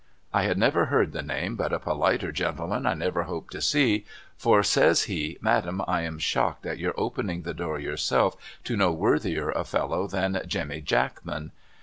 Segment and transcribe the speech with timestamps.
[0.33, 4.03] 'I had never heard the name but a politer gentleman I never hope to see,
[4.35, 8.91] for says he' Madam I am shocked at your opening the door yourself to no
[8.91, 11.51] worthier a fellow than Jemmy Jackman.